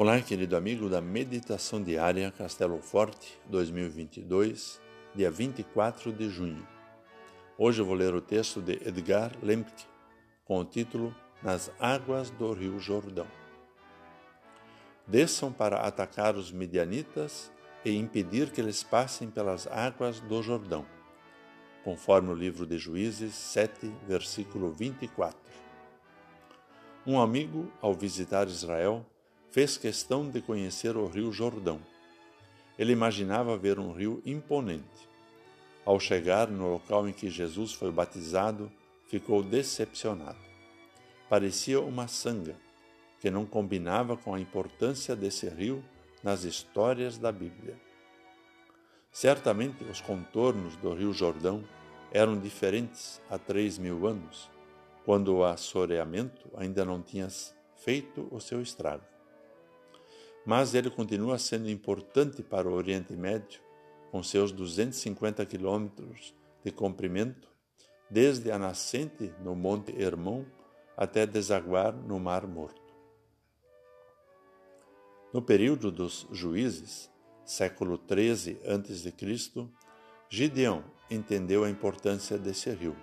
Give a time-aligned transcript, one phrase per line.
[0.00, 4.80] Olá, querido amigo da Meditação Diária Castelo Forte 2022,
[5.12, 6.64] dia 24 de junho.
[7.58, 9.86] Hoje eu vou ler o texto de Edgar Lemke
[10.44, 13.26] com o título Nas Águas do Rio Jordão.
[15.04, 17.50] Desçam para atacar os medianitas
[17.84, 20.86] e impedir que eles passem pelas águas do Jordão,
[21.82, 25.36] conforme o livro de Juízes 7, versículo 24.
[27.04, 29.04] Um amigo, ao visitar Israel,
[29.58, 31.80] fez questão de conhecer o rio Jordão.
[32.78, 35.08] Ele imaginava ver um rio imponente.
[35.84, 38.70] Ao chegar no local em que Jesus foi batizado,
[39.08, 40.38] ficou decepcionado.
[41.28, 42.54] Parecia uma sanga,
[43.18, 45.84] que não combinava com a importância desse rio
[46.22, 47.76] nas histórias da Bíblia.
[49.10, 51.64] Certamente os contornos do rio Jordão
[52.12, 54.48] eram diferentes há três mil anos,
[55.04, 57.26] quando o assoreamento ainda não tinha
[57.74, 59.17] feito o seu estrago
[60.48, 63.60] mas ele continua sendo importante para o Oriente Médio,
[64.10, 67.50] com seus 250 quilômetros de comprimento,
[68.08, 70.46] desde a nascente no Monte Hermon
[70.96, 72.80] até desaguar no Mar Morto.
[75.34, 77.10] No período dos juízes,
[77.44, 79.68] século 13 a.C.,
[80.30, 82.96] Gideão entendeu a importância desse rio.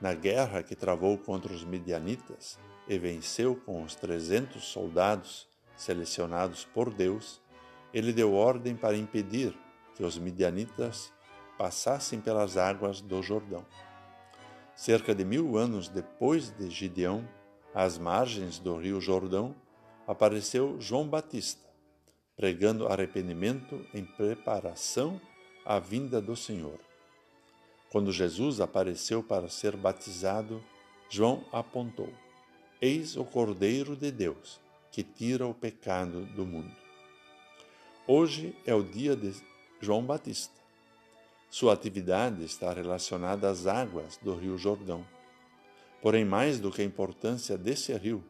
[0.00, 6.92] Na guerra que travou contra os midianitas e venceu com os 300 soldados selecionados por
[6.92, 7.40] Deus,
[7.92, 9.56] ele deu ordem para impedir
[9.94, 11.12] que os midianitas
[11.58, 13.64] passassem pelas águas do Jordão.
[14.74, 17.28] Cerca de mil anos depois de Gideão,
[17.74, 19.54] às margens do rio Jordão,
[20.06, 21.68] apareceu João Batista,
[22.36, 25.20] pregando arrependimento em preparação
[25.64, 26.78] à vinda do Senhor.
[27.90, 30.62] Quando Jesus apareceu para ser batizado,
[31.10, 32.08] João apontou:
[32.80, 36.70] Eis o Cordeiro de Deus que tira o pecado do mundo.
[38.06, 39.34] Hoje é o dia de
[39.80, 40.60] João Batista.
[41.48, 45.02] Sua atividade está relacionada às águas do Rio Jordão.
[46.02, 48.22] Porém, mais do que a importância desse rio,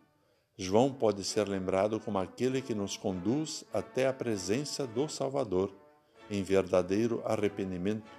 [0.56, 5.74] João pode ser lembrado como aquele que nos conduz até a presença do Salvador
[6.30, 8.10] em verdadeiro arrependimento,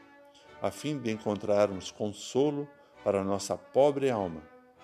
[0.61, 2.67] a fim de encontrarmos consolo
[3.03, 4.41] para nossa pobre alma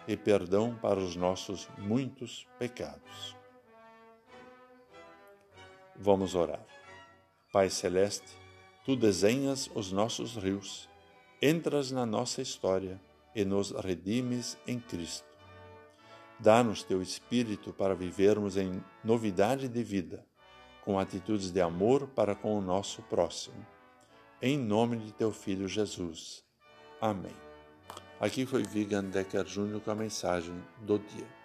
[0.08, 3.39] e perdão para os nossos muitos pecados.
[6.02, 6.66] Vamos orar.
[7.52, 8.38] Pai Celeste,
[8.86, 10.88] tu desenhas os nossos rios,
[11.42, 13.02] entras na nossa história
[13.36, 15.28] e nos redimes em Cristo.
[16.40, 20.26] Dá-nos teu Espírito para vivermos em novidade de vida,
[20.86, 23.68] com atitudes de amor para com o nosso próximo.
[24.42, 26.46] Em nome de teu Filho Jesus.
[27.02, 27.36] Amém.
[28.22, 31.39] Aqui foi Vigan Decker Júnior com a mensagem do dia.